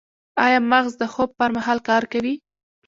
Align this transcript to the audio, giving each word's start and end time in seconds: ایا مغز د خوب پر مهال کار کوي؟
ایا 0.45 0.59
مغز 0.71 0.93
د 1.01 1.03
خوب 1.13 1.29
پر 1.39 1.49
مهال 1.55 1.79
کار 1.89 2.03
کوي؟ 2.13 2.35